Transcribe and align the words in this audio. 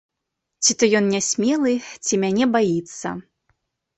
Ці 0.63 0.75
то 0.83 0.87
ён 0.99 1.05
нясмелы, 1.15 1.73
ці 2.07 2.13
мяне 2.23 2.45
баіцца. 2.57 3.07